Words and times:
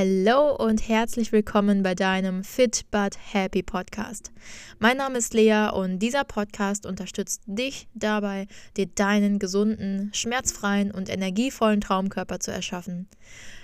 Hallo 0.00 0.54
und 0.54 0.88
herzlich 0.88 1.32
willkommen 1.32 1.82
bei 1.82 1.96
deinem 1.96 2.44
Fit 2.44 2.84
But 2.92 3.18
Happy 3.32 3.64
Podcast. 3.64 4.30
Mein 4.78 4.96
Name 4.96 5.18
ist 5.18 5.34
Lea 5.34 5.70
und 5.74 5.98
dieser 5.98 6.22
Podcast 6.22 6.86
unterstützt 6.86 7.42
dich 7.46 7.88
dabei, 7.94 8.46
dir 8.76 8.86
deinen 8.86 9.40
gesunden, 9.40 10.12
schmerzfreien 10.14 10.92
und 10.92 11.08
energievollen 11.08 11.80
Traumkörper 11.80 12.38
zu 12.38 12.52
erschaffen. 12.52 13.08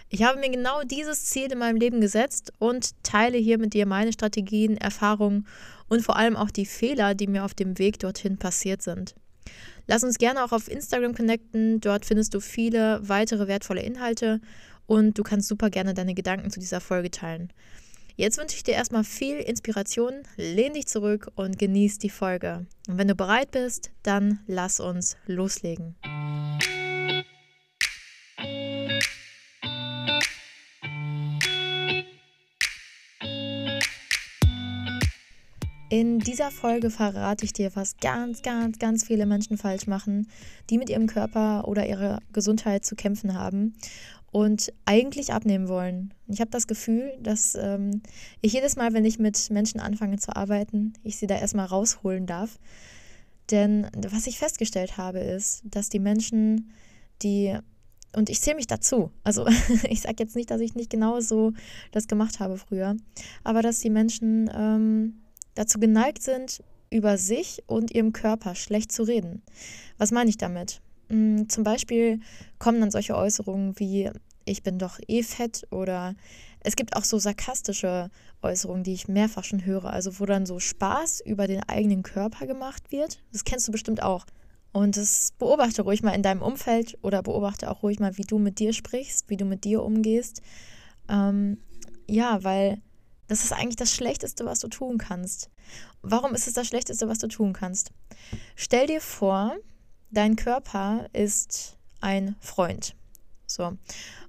Ich 0.09 0.25
habe 0.25 0.41
mir 0.41 0.51
genau 0.51 0.83
dieses 0.83 1.27
Ziel 1.27 1.52
in 1.52 1.59
meinem 1.59 1.77
Leben 1.77 2.01
gesetzt 2.01 2.53
und 2.59 3.01
teile 3.05 3.39
hier 3.39 3.59
mit 3.59 3.73
dir 3.73 3.87
meine 3.87 4.12
Strategien, 4.12 4.77
Erfahrungen 4.77 5.46
und 5.89 6.03
vor 6.03 6.16
allem 6.16 6.35
auch 6.35 6.51
die 6.51 6.66
Fehler, 6.66 7.14
die 7.14 7.29
mir 7.29 7.45
auf 7.45 7.55
dem 7.55 7.79
Weg 7.79 8.01
dorthin 8.01 8.39
passiert 8.39 8.82
sind. 8.82 9.14
Lass 9.87 10.03
uns 10.03 10.19
gerne 10.19 10.43
auch 10.43 10.53
auf 10.53 10.69
Instagram 10.69 11.14
connecten. 11.14 11.80
Dort 11.80 12.07
findest 12.07 12.35
du 12.35 12.41
viele 12.41 13.01
weitere 13.07 13.46
wertvolle 13.46 13.82
Inhalte 13.82 14.41
und 14.87 15.19
du 15.19 15.23
kannst 15.23 15.48
super 15.48 15.71
gerne 15.71 15.95
deine 15.95 16.14
Gedanken 16.14 16.51
zu 16.51 16.61
dieser 16.61 16.80
Folge 16.80 17.11
teilen. 17.11 17.52
Jetzt 18.16 18.38
wünsche 18.38 18.55
ich 18.55 18.62
dir 18.62 18.74
erstmal 18.74 19.02
viel 19.02 19.38
Inspiration, 19.38 20.23
lehn 20.37 20.74
dich 20.74 20.87
zurück 20.87 21.33
und 21.34 21.59
genieß 21.59 21.98
die 21.98 22.10
Folge. 22.10 22.65
Und 22.87 22.97
wenn 22.97 23.09
du 23.09 23.16
bereit 23.16 23.51
bist, 23.51 23.91
dann 24.05 24.38
lass 24.47 24.79
uns 24.79 25.16
loslegen. 25.27 25.97
In 35.91 36.19
dieser 36.19 36.51
Folge 36.51 36.91
verrate 36.91 37.45
ich 37.45 37.52
dir, 37.52 37.71
was 37.74 37.96
ganz, 37.98 38.43
ganz, 38.43 38.79
ganz 38.79 39.05
viele 39.05 39.27
Menschen 39.27 39.59
falsch 39.59 39.87
machen, 39.87 40.29
die 40.71 40.79
mit 40.79 40.91
ihrem 40.91 41.07
Körper 41.07 41.69
oder 41.69 41.87
ihrer 41.87 42.21
Gesundheit 42.32 42.85
zu 42.85 42.96
kämpfen 42.96 43.35
haben 43.35 43.77
und 44.34 44.73
eigentlich 44.84 45.33
abnehmen 45.33 45.69
wollen. 45.69 46.12
Ich 46.27 46.41
habe 46.41 46.51
das 46.51 46.66
Gefühl, 46.66 47.12
dass 47.20 47.55
ähm, 47.55 48.02
ich 48.41 48.52
jedes 48.52 48.74
Mal, 48.74 48.93
wenn 48.93 49.05
ich 49.05 49.20
mit 49.20 49.49
Menschen 49.51 49.79
anfange 49.79 50.18
zu 50.18 50.35
arbeiten, 50.35 50.93
ich 51.04 51.18
sie 51.18 51.29
da 51.29 51.38
erstmal 51.38 51.66
rausholen 51.66 52.27
darf. 52.27 52.59
Denn 53.52 53.87
was 53.96 54.27
ich 54.27 54.40
festgestellt 54.40 54.96
habe, 54.96 55.21
ist, 55.21 55.62
dass 55.65 55.88
die 55.88 56.01
Menschen, 56.01 56.73
die, 57.23 57.57
und 58.16 58.29
ich 58.29 58.40
zähle 58.40 58.57
mich 58.57 58.66
dazu, 58.66 59.12
also 59.23 59.46
ich 59.88 60.01
sage 60.01 60.16
jetzt 60.18 60.35
nicht, 60.35 60.51
dass 60.51 60.60
ich 60.60 60.74
nicht 60.74 60.90
genau 60.90 61.21
so 61.21 61.52
das 61.93 62.09
gemacht 62.09 62.40
habe 62.40 62.57
früher, 62.57 62.96
aber 63.45 63.62
dass 63.62 63.79
die 63.79 63.90
Menschen 63.90 64.50
ähm, 64.53 65.22
dazu 65.55 65.78
geneigt 65.78 66.25
sind, 66.25 66.60
über 66.91 67.19
sich 67.19 67.62
und 67.69 67.94
ihrem 67.94 68.12
Körper 68.12 68.56
schlecht 68.56 68.91
zu 68.91 69.05
reden. 69.05 69.43
Was 69.97 70.10
meine 70.10 70.28
ich 70.28 70.38
damit? 70.38 70.81
Mm, 71.09 71.49
zum 71.49 71.65
Beispiel 71.65 72.21
kommen 72.59 72.81
dann 72.81 72.91
solche 72.91 73.16
Äußerungen 73.16 73.78
wie, 73.78 74.10
ich 74.44 74.62
bin 74.62 74.78
doch 74.78 74.99
eh 75.09 75.22
fett 75.22 75.66
oder 75.71 76.15
es 76.61 76.77
gibt 76.77 76.97
auch 76.97 77.05
so 77.05 77.19
sarkastische 77.19 78.11
Äußerungen, 78.43 78.84
die 78.84 78.94
ich 78.94 79.09
mehrfach 79.09 79.44
schon 79.44 79.65
höre, 79.65 79.87
also 79.87 80.19
wo 80.19 80.27
dann 80.27 80.47
so 80.47 80.59
Spaß 80.59 81.21
über 81.21 81.47
den 81.47 81.62
eigenen 81.69 82.03
Körper 82.03 82.47
gemacht 82.47 82.91
wird. 82.91 83.22
Das 83.33 83.44
kennst 83.44 83.69
du 83.69 83.72
bestimmt 83.72 84.03
auch. 84.03 84.25
Und 84.72 84.97
das 84.97 85.33
beobachte 85.38 85.83
ruhig 85.83 86.03
mal 86.03 86.15
in 86.15 86.22
deinem 86.22 86.43
Umfeld 86.43 86.99
oder 87.03 87.22
beobachte 87.22 87.71
auch 87.71 87.83
ruhig 87.83 88.00
mal, 88.00 88.16
wie 88.16 88.25
du 88.25 88.39
mit 88.39 88.59
dir 88.59 88.72
sprichst, 88.72 89.31
wie 89.31 89.37
du 89.37 89.44
mit 89.44 89.65
dir 89.65 89.83
umgehst. 89.83 90.43
Ähm, 91.09 91.59
ja, 92.09 92.43
weil 92.43 92.81
das 93.28 93.44
ist 93.44 93.53
eigentlich 93.53 93.77
das 93.77 93.94
Schlechteste, 93.94 94.44
was 94.44 94.59
du 94.59 94.69
tun 94.69 94.99
kannst. 94.99 95.50
Warum 96.03 96.34
ist 96.34 96.49
es 96.49 96.55
das 96.55 96.66
Schlechteste, 96.66 97.09
was 97.09 97.19
du 97.19 97.28
tun 97.28 97.53
kannst? 97.53 97.93
Stell 98.56 98.87
dir 98.87 99.00
vor, 99.00 99.55
dein 100.15 100.37
Körper 100.37 101.09
ist 101.12 101.76
ein 102.00 102.37
Freund. 102.41 102.94
So. 103.47 103.76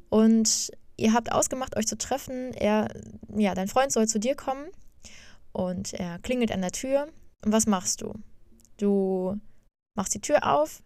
Und 0.09 0.71
ihr 0.97 1.13
habt 1.13 1.31
ausgemacht, 1.31 1.77
euch 1.77 1.87
zu 1.87 1.97
treffen. 1.97 2.53
Er, 2.53 2.89
ja, 3.35 3.53
dein 3.53 3.67
Freund 3.67 3.91
soll 3.91 4.07
zu 4.07 4.19
dir 4.19 4.35
kommen 4.35 4.67
und 5.51 5.93
er 5.93 6.19
klingelt 6.19 6.51
an 6.51 6.61
der 6.61 6.71
Tür. 6.71 7.07
Und 7.43 7.51
was 7.51 7.67
machst 7.67 8.01
du? 8.01 8.13
Du 8.77 9.39
machst 9.95 10.13
die 10.13 10.21
Tür 10.21 10.53
auf, 10.53 10.83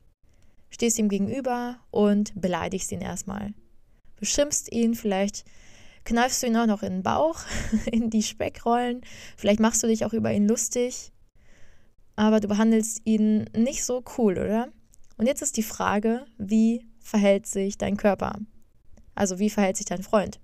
stehst 0.69 0.99
ihm 0.99 1.09
gegenüber 1.09 1.79
und 1.91 2.39
beleidigst 2.39 2.91
ihn 2.91 3.01
erstmal. 3.01 3.53
Beschimpfst 4.17 4.71
ihn, 4.71 4.95
vielleicht 4.95 5.45
kneifst 6.03 6.43
du 6.43 6.47
ihn 6.47 6.57
auch 6.57 6.65
noch 6.65 6.83
in 6.83 6.93
den 6.93 7.03
Bauch, 7.03 7.39
in 7.91 8.09
die 8.09 8.23
Speckrollen. 8.23 9.01
Vielleicht 9.37 9.59
machst 9.59 9.81
du 9.81 9.87
dich 9.87 10.05
auch 10.05 10.13
über 10.13 10.31
ihn 10.31 10.47
lustig. 10.47 11.11
Aber 12.15 12.39
du 12.39 12.49
behandelst 12.49 13.01
ihn 13.05 13.49
nicht 13.55 13.85
so 13.85 14.03
cool, 14.17 14.37
oder? 14.37 14.69
Und 15.19 15.25
jetzt 15.25 15.41
ist 15.41 15.57
die 15.57 15.63
Frage, 15.63 16.25
wie 16.37 16.87
verhält 17.01 17.45
sich 17.45 17.77
dein 17.77 17.97
Körper? 17.97 18.39
Also 19.15 19.37
wie 19.37 19.49
verhält 19.49 19.75
sich 19.75 19.85
dein 19.85 20.01
Freund? 20.01 20.39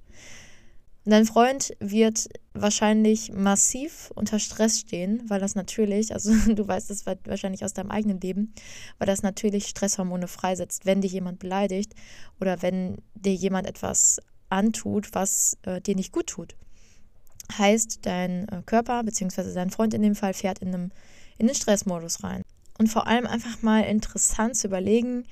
Und 1.06 1.12
dein 1.12 1.26
Freund 1.26 1.72
wird 1.80 2.28
wahrscheinlich 2.54 3.32
massiv 3.32 4.12
unter 4.16 4.38
Stress 4.38 4.82
stehen, 4.82 5.24
weil 5.30 5.40
das 5.40 5.56
natürlich, 5.56 6.14
also 6.14 6.34
du 6.54 6.68
weißt 6.68 6.90
das 6.90 7.06
wahrscheinlich 7.06 7.64
aus 7.64 7.72
deinem 7.72 7.90
eigenen 7.90 8.20
Leben, 8.20 8.54
weil 8.98 9.08
das 9.08 9.24
natürlich 9.24 9.68
Stresshormone 9.68 10.28
freisetzt, 10.28 10.86
wenn 10.86 11.00
dich 11.00 11.14
jemand 11.14 11.40
beleidigt 11.40 11.94
oder 12.42 12.62
wenn 12.62 12.98
dir 13.14 13.34
jemand 13.34 13.68
etwas 13.68 14.20
antut, 14.50 15.16
was 15.16 15.58
äh, 15.62 15.80
dir 15.80 15.96
nicht 15.96 16.12
gut 16.12 16.28
tut. 16.28 16.58
Heißt, 17.58 18.00
dein 18.06 18.50
äh, 18.50 18.62
Körper 18.66 19.04
bzw. 19.04 19.54
dein 19.54 19.70
Freund 19.70 19.94
in 19.94 20.02
dem 20.02 20.16
Fall 20.16 20.34
fährt 20.34 20.60
in, 20.60 20.74
einem, 20.74 20.92
in 21.38 21.48
den 21.48 21.56
Stressmodus 21.56 22.26
rein. 22.26 22.44
Und 22.78 22.88
vor 22.88 23.08
allem 23.08 23.26
einfach 23.26 23.62
mal 23.62 23.82
interessant 23.82 24.58
zu 24.58 24.68
überlegen, 24.68 25.26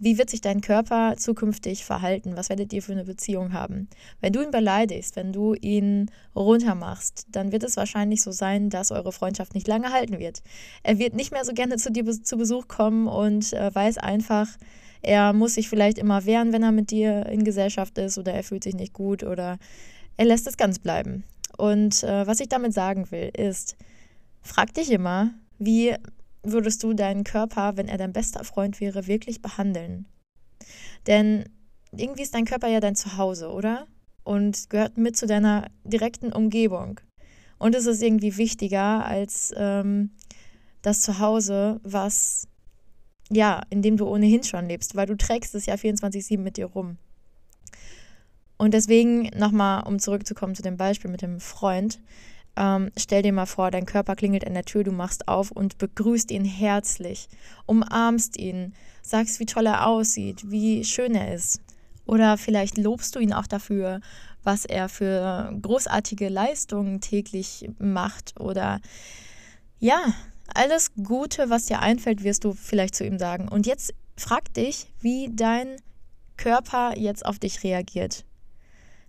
wie 0.00 0.16
wird 0.16 0.30
sich 0.30 0.40
dein 0.40 0.60
Körper 0.60 1.16
zukünftig 1.16 1.84
verhalten? 1.84 2.36
Was 2.36 2.48
werdet 2.50 2.72
ihr 2.72 2.82
für 2.82 2.92
eine 2.92 3.04
Beziehung 3.04 3.52
haben? 3.52 3.88
Wenn 4.20 4.32
du 4.32 4.42
ihn 4.42 4.52
beleidigst, 4.52 5.16
wenn 5.16 5.32
du 5.32 5.54
ihn 5.54 6.10
runtermachst, 6.36 7.26
dann 7.32 7.50
wird 7.50 7.64
es 7.64 7.76
wahrscheinlich 7.76 8.22
so 8.22 8.30
sein, 8.30 8.70
dass 8.70 8.92
eure 8.92 9.10
Freundschaft 9.10 9.54
nicht 9.54 9.66
lange 9.66 9.92
halten 9.92 10.20
wird. 10.20 10.42
Er 10.84 10.98
wird 10.98 11.14
nicht 11.14 11.32
mehr 11.32 11.44
so 11.44 11.52
gerne 11.52 11.76
zu 11.76 11.90
dir 11.90 12.04
zu 12.06 12.36
Besuch 12.36 12.68
kommen 12.68 13.08
und 13.08 13.52
äh, 13.52 13.74
weiß 13.74 13.98
einfach, 13.98 14.48
er 15.02 15.32
muss 15.32 15.54
sich 15.54 15.68
vielleicht 15.68 15.98
immer 15.98 16.26
wehren, 16.26 16.52
wenn 16.52 16.62
er 16.62 16.72
mit 16.72 16.90
dir 16.90 17.26
in 17.26 17.44
Gesellschaft 17.44 17.98
ist 17.98 18.18
oder 18.18 18.32
er 18.32 18.44
fühlt 18.44 18.64
sich 18.64 18.74
nicht 18.74 18.92
gut 18.92 19.24
oder 19.24 19.58
er 20.16 20.24
lässt 20.24 20.46
es 20.46 20.56
ganz 20.56 20.78
bleiben. 20.78 21.24
Und 21.56 22.04
äh, 22.04 22.26
was 22.26 22.40
ich 22.40 22.48
damit 22.48 22.72
sagen 22.72 23.10
will, 23.10 23.30
ist, 23.36 23.76
frag 24.42 24.74
dich 24.74 24.92
immer, 24.92 25.30
wie 25.58 25.94
würdest 26.42 26.82
du 26.82 26.94
deinen 26.94 27.24
Körper, 27.24 27.76
wenn 27.76 27.88
er 27.88 27.98
dein 27.98 28.12
bester 28.12 28.44
Freund 28.44 28.80
wäre, 28.80 29.06
wirklich 29.06 29.42
behandeln? 29.42 30.06
Denn 31.06 31.48
irgendwie 31.92 32.22
ist 32.22 32.34
dein 32.34 32.44
Körper 32.44 32.68
ja 32.68 32.80
dein 32.80 32.96
Zuhause, 32.96 33.50
oder? 33.50 33.86
Und 34.24 34.70
gehört 34.70 34.98
mit 34.98 35.16
zu 35.16 35.26
deiner 35.26 35.70
direkten 35.84 36.32
Umgebung. 36.32 37.00
Und 37.58 37.74
es 37.74 37.86
ist 37.86 38.02
irgendwie 38.02 38.36
wichtiger 38.36 39.04
als 39.04 39.52
ähm, 39.56 40.10
das 40.82 41.00
Zuhause, 41.00 41.80
was, 41.82 42.46
ja, 43.30 43.62
in 43.70 43.82
dem 43.82 43.96
du 43.96 44.06
ohnehin 44.06 44.44
schon 44.44 44.66
lebst, 44.66 44.94
weil 44.94 45.06
du 45.06 45.16
trägst 45.16 45.54
es 45.54 45.66
ja 45.66 45.74
24-7 45.74 46.38
mit 46.38 46.56
dir 46.56 46.66
rum. 46.66 46.98
Und 48.58 48.74
deswegen 48.74 49.30
nochmal, 49.36 49.84
um 49.86 49.98
zurückzukommen 49.98 50.54
zu 50.54 50.62
dem 50.62 50.76
Beispiel 50.76 51.10
mit 51.10 51.22
dem 51.22 51.40
Freund, 51.40 52.00
ähm, 52.58 52.90
stell 52.96 53.22
dir 53.22 53.32
mal 53.32 53.46
vor, 53.46 53.70
dein 53.70 53.86
Körper 53.86 54.16
klingelt 54.16 54.46
an 54.46 54.54
der 54.54 54.64
Tür, 54.64 54.82
du 54.82 54.92
machst 54.92 55.28
auf 55.28 55.50
und 55.50 55.78
begrüßt 55.78 56.30
ihn 56.30 56.44
herzlich, 56.44 57.28
umarmst 57.66 58.36
ihn, 58.36 58.74
sagst, 59.02 59.38
wie 59.40 59.46
toll 59.46 59.66
er 59.66 59.86
aussieht, 59.86 60.50
wie 60.50 60.84
schön 60.84 61.14
er 61.14 61.32
ist. 61.32 61.60
Oder 62.04 62.36
vielleicht 62.36 62.78
lobst 62.78 63.14
du 63.14 63.20
ihn 63.20 63.32
auch 63.32 63.46
dafür, 63.46 64.00
was 64.42 64.64
er 64.64 64.88
für 64.88 65.54
großartige 65.60 66.28
Leistungen 66.28 67.00
täglich 67.00 67.68
macht. 67.78 68.40
Oder 68.40 68.80
ja, 69.78 70.00
alles 70.54 70.92
Gute, 70.94 71.50
was 71.50 71.66
dir 71.66 71.80
einfällt, 71.80 72.24
wirst 72.24 72.44
du 72.44 72.54
vielleicht 72.54 72.94
zu 72.94 73.04
ihm 73.04 73.18
sagen. 73.18 73.48
Und 73.48 73.66
jetzt 73.66 73.94
frag 74.16 74.52
dich, 74.54 74.86
wie 75.00 75.30
dein 75.30 75.76
Körper 76.36 76.96
jetzt 76.96 77.24
auf 77.26 77.38
dich 77.38 77.62
reagiert. 77.62 78.24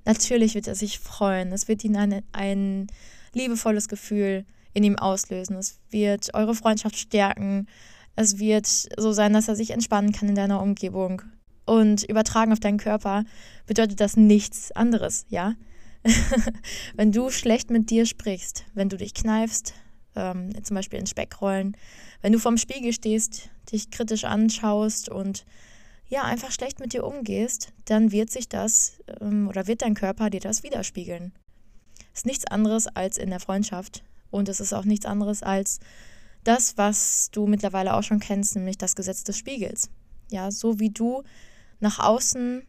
Natürlich 0.05 0.55
wird 0.55 0.67
er 0.67 0.75
sich 0.75 1.00
freuen. 1.00 1.51
Es 1.51 1.68
wird 1.68 1.83
ihn 1.83 1.95
ein, 1.95 2.21
ein 2.31 2.88
liebevolles 3.33 3.87
Gefühl 3.87 4.45
in 4.73 4.83
ihm 4.83 4.97
auslösen. 4.97 5.55
Es 5.57 5.79
wird 5.89 6.33
eure 6.33 6.55
Freundschaft 6.55 6.97
stärken. 6.97 7.67
Es 8.15 8.39
wird 8.39 8.67
so 8.67 9.11
sein, 9.11 9.33
dass 9.33 9.47
er 9.47 9.55
sich 9.55 9.71
entspannen 9.71 10.11
kann 10.11 10.29
in 10.29 10.35
deiner 10.35 10.61
Umgebung. 10.61 11.21
Und 11.65 12.03
übertragen 12.03 12.51
auf 12.51 12.59
deinen 12.59 12.79
Körper 12.79 13.25
bedeutet 13.67 13.99
das 13.99 14.17
nichts 14.17 14.71
anderes, 14.71 15.25
ja? 15.29 15.53
wenn 16.95 17.11
du 17.11 17.29
schlecht 17.29 17.69
mit 17.69 17.89
dir 17.89 18.05
sprichst, 18.05 18.65
wenn 18.73 18.89
du 18.89 18.97
dich 18.97 19.13
kneifst, 19.13 19.73
ähm, 20.15 20.51
zum 20.63 20.75
Beispiel 20.75 20.99
in 20.99 21.07
Speckrollen, 21.07 21.75
wenn 22.21 22.31
du 22.31 22.39
vorm 22.39 22.57
Spiegel 22.57 22.93
stehst, 22.93 23.49
dich 23.71 23.91
kritisch 23.91 24.23
anschaust 24.23 25.09
und 25.09 25.45
ja, 26.07 26.23
einfach 26.23 26.51
schlecht 26.51 26.79
mit 26.79 26.93
dir 26.93 27.03
umgehst, 27.05 27.71
dann 27.85 28.11
wird 28.11 28.31
sich 28.31 28.49
das 28.49 28.99
ähm, 29.21 29.47
oder 29.47 29.67
wird 29.67 29.83
dein 29.83 29.93
Körper 29.93 30.29
dir 30.29 30.39
das 30.39 30.63
widerspiegeln 30.63 31.33
ist 32.19 32.25
nichts 32.25 32.45
anderes 32.48 32.88
als 32.88 33.18
in 33.18 33.30
der 33.30 33.39
Freundschaft. 33.39 34.04
Und 34.30 34.50
es 34.50 34.60
ist 34.60 34.74
auch 34.74 34.83
nichts 34.83 35.06
anderes 35.06 35.42
als 35.42 35.80
das, 36.44 36.77
was 36.77 37.30
du 37.31 37.48
mittlerweile 37.48 37.94
auch 37.94 38.04
schon 38.04 38.19
kennst, 38.19 38.57
nämlich 38.57 38.77
das 38.77 38.98
Gesetz 38.98 39.24
des 39.24 39.38
Spiegels. 39.38 39.89
Ja, 40.30 40.51
so 40.51 40.80
wie 40.80 40.89
du 40.89 41.24
nach 41.80 42.00
außen 42.00 42.63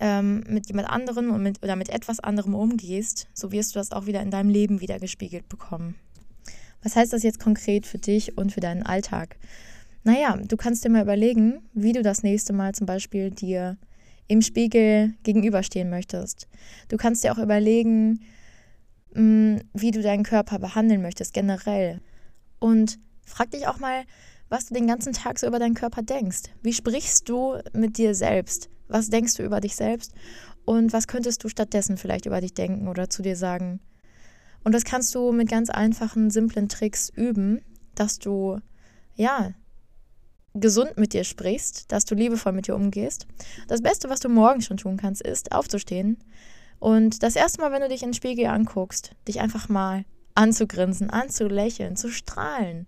ähm, 0.00 0.44
mit 0.48 0.68
jemand 0.68 0.88
anderem 0.88 1.30
und 1.30 1.42
mit, 1.42 1.62
oder 1.62 1.76
mit 1.76 1.90
etwas 1.90 2.20
anderem 2.20 2.54
umgehst, 2.54 3.28
so 3.34 3.52
wirst 3.52 3.74
du 3.74 3.78
das 3.78 3.92
auch 3.92 4.06
wieder 4.06 4.22
in 4.22 4.30
deinem 4.30 4.48
Leben 4.48 4.80
wieder 4.80 4.98
gespiegelt 4.98 5.46
bekommen. 5.50 5.96
Was 6.82 6.96
heißt 6.96 7.12
das 7.12 7.22
jetzt 7.22 7.40
konkret 7.40 7.86
für 7.86 7.98
dich 7.98 8.38
und 8.38 8.50
für 8.50 8.60
deinen 8.60 8.82
Alltag? 8.82 9.36
Naja, 10.04 10.38
du 10.38 10.56
kannst 10.56 10.84
dir 10.84 10.88
mal 10.88 11.02
überlegen, 11.02 11.60
wie 11.74 11.92
du 11.92 12.02
das 12.02 12.22
nächste 12.22 12.54
Mal 12.54 12.74
zum 12.74 12.86
Beispiel 12.86 13.30
dir 13.30 13.76
im 14.26 14.40
Spiegel 14.40 15.12
gegenüberstehen 15.22 15.90
möchtest. 15.90 16.48
Du 16.88 16.96
kannst 16.96 17.24
dir 17.24 17.32
auch 17.32 17.38
überlegen, 17.38 18.20
wie 19.14 19.90
du 19.92 20.02
deinen 20.02 20.24
Körper 20.24 20.58
behandeln 20.58 21.00
möchtest, 21.00 21.32
generell. 21.32 22.00
Und 22.58 22.98
frag 23.24 23.50
dich 23.52 23.68
auch 23.68 23.78
mal, 23.78 24.04
was 24.48 24.66
du 24.66 24.74
den 24.74 24.86
ganzen 24.86 25.12
Tag 25.12 25.38
so 25.38 25.46
über 25.46 25.58
deinen 25.58 25.74
Körper 25.74 26.02
denkst. 26.02 26.42
Wie 26.62 26.72
sprichst 26.72 27.28
du 27.28 27.58
mit 27.72 27.96
dir 27.96 28.14
selbst? 28.14 28.68
Was 28.88 29.08
denkst 29.08 29.34
du 29.34 29.44
über 29.44 29.60
dich 29.60 29.76
selbst? 29.76 30.12
Und 30.64 30.92
was 30.92 31.06
könntest 31.06 31.44
du 31.44 31.48
stattdessen 31.48 31.96
vielleicht 31.96 32.26
über 32.26 32.40
dich 32.40 32.54
denken 32.54 32.88
oder 32.88 33.08
zu 33.08 33.22
dir 33.22 33.36
sagen? 33.36 33.80
Und 34.64 34.72
das 34.72 34.84
kannst 34.84 35.14
du 35.14 35.30
mit 35.30 35.48
ganz 35.48 35.70
einfachen, 35.70 36.30
simplen 36.30 36.68
Tricks 36.68 37.10
üben, 37.10 37.60
dass 37.94 38.18
du, 38.18 38.58
ja, 39.14 39.52
gesund 40.54 40.96
mit 40.96 41.12
dir 41.12 41.24
sprichst, 41.24 41.90
dass 41.92 42.04
du 42.04 42.14
liebevoll 42.14 42.52
mit 42.52 42.66
dir 42.66 42.74
umgehst. 42.74 43.26
Das 43.68 43.82
Beste, 43.82 44.08
was 44.08 44.20
du 44.20 44.28
morgen 44.28 44.60
schon 44.60 44.76
tun 44.76 44.96
kannst, 44.96 45.22
ist 45.22 45.52
aufzustehen 45.52 46.18
und 46.78 47.22
das 47.22 47.36
erste 47.36 47.60
Mal, 47.60 47.72
wenn 47.72 47.82
du 47.82 47.88
dich 47.88 48.02
in 48.02 48.10
den 48.10 48.14
Spiegel 48.14 48.46
anguckst, 48.46 49.12
dich 49.26 49.40
einfach 49.40 49.68
mal 49.68 50.04
anzugrinsen, 50.34 51.10
anzulächeln, 51.10 51.96
zu 51.96 52.10
strahlen. 52.10 52.86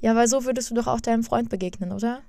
Ja, 0.00 0.14
weil 0.14 0.28
so 0.28 0.44
würdest 0.44 0.70
du 0.70 0.74
doch 0.74 0.86
auch 0.86 1.00
deinem 1.00 1.24
Freund 1.24 1.48
begegnen, 1.48 1.92
oder? 1.92 2.22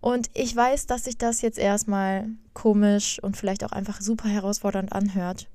Und 0.00 0.30
ich 0.34 0.54
weiß, 0.54 0.86
dass 0.86 1.04
sich 1.04 1.18
das 1.18 1.40
jetzt 1.42 1.58
erstmal 1.58 2.28
komisch 2.54 3.20
und 3.22 3.36
vielleicht 3.36 3.64
auch 3.64 3.72
einfach 3.72 4.00
super 4.00 4.28
herausfordernd 4.28 4.92
anhört. 4.92 5.48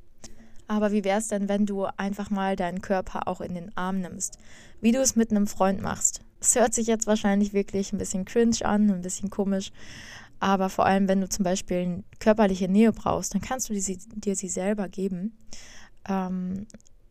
Aber 0.67 0.91
wie 0.91 1.03
wäre 1.03 1.19
es 1.19 1.27
denn, 1.27 1.49
wenn 1.49 1.65
du 1.65 1.85
einfach 1.97 2.29
mal 2.29 2.55
deinen 2.55 2.81
Körper 2.81 3.27
auch 3.27 3.41
in 3.41 3.53
den 3.53 3.75
Arm 3.77 4.01
nimmst? 4.01 4.37
Wie 4.81 4.91
du 4.91 4.99
es 4.99 5.15
mit 5.15 5.31
einem 5.31 5.47
Freund 5.47 5.81
machst. 5.81 6.21
Es 6.39 6.55
hört 6.55 6.73
sich 6.73 6.87
jetzt 6.87 7.07
wahrscheinlich 7.07 7.53
wirklich 7.53 7.93
ein 7.93 7.97
bisschen 7.97 8.25
cringe 8.25 8.57
an, 8.63 8.89
ein 8.89 9.01
bisschen 9.01 9.29
komisch. 9.29 9.71
Aber 10.43 10.67
vor 10.67 10.85
allem, 10.85 11.07
wenn 11.07 11.21
du 11.21 11.29
zum 11.29 11.45
Beispiel 11.45 12.03
körperliche 12.19 12.67
Nähe 12.67 12.91
brauchst, 12.91 13.33
dann 13.33 13.39
kannst 13.39 13.69
du 13.69 13.73
die, 13.73 13.97
dir 14.13 14.35
sie 14.35 14.49
selber 14.49 14.89
geben. 14.89 15.37
Ähm, 16.05 16.67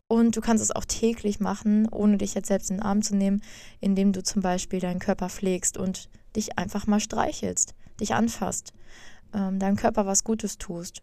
und 0.07 0.37
du 0.37 0.43
kannst 0.43 0.63
es 0.63 0.71
auch 0.71 0.85
täglich 0.85 1.41
machen, 1.41 1.89
ohne 1.89 2.19
dich 2.19 2.35
jetzt 2.35 2.49
selbst 2.49 2.69
in 2.69 2.77
den 2.77 2.83
Arm 2.83 3.01
zu 3.01 3.17
nehmen, 3.17 3.41
indem 3.81 4.13
du 4.13 4.23
zum 4.23 4.43
Beispiel 4.43 4.81
deinen 4.81 4.99
Körper 4.99 5.31
pflegst 5.31 5.79
und 5.79 6.11
dich 6.37 6.59
einfach 6.59 6.87
mal 6.87 7.01
streichelst, 7.01 7.75
dich 7.99 8.13
anfasst, 8.13 8.75
ähm, 9.33 9.59
deinem 9.59 9.77
Körper 9.77 10.05
was 10.05 10.25
Gutes 10.25 10.59
tust. 10.59 11.01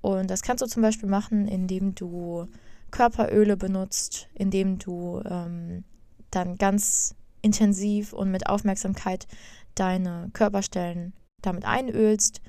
Und 0.00 0.30
das 0.30 0.42
kannst 0.42 0.62
du 0.62 0.68
zum 0.68 0.80
Beispiel 0.80 1.08
machen, 1.08 1.48
indem 1.48 1.96
du 1.96 2.46
Körperöle 2.92 3.56
benutzt, 3.56 4.28
indem 4.32 4.78
du 4.78 5.20
ähm, 5.28 5.82
dann 6.30 6.56
ganz 6.56 7.16
intensiv 7.42 8.12
und 8.12 8.30
mit 8.30 8.48
Aufmerksamkeit 8.48 9.26
deine 9.74 10.30
Körperstellen 10.34 11.14
damit 11.46 11.64
einölst. 11.64 12.40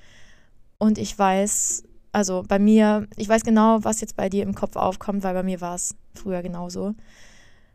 Und 0.78 0.98
ich 0.98 1.18
weiß, 1.18 1.84
also 2.12 2.44
bei 2.48 2.60
mir, 2.60 3.08
ich 3.18 3.28
weiß 3.28 3.44
genau, 3.44 3.84
was 3.84 4.02
jetzt 4.02 4.16
bei 4.16 4.30
dir 4.30 4.44
im 4.44 4.56
Kopf 4.56 4.76
aufkommt, 4.76 5.24
weil 5.24 5.34
bei 5.34 5.44
mir 5.44 5.62
war 5.62 5.76
es 5.76 5.96
früher 6.14 6.42
genauso. 6.42 6.96